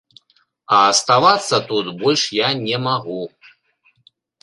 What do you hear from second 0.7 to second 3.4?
А аставацца тут больш я не магу.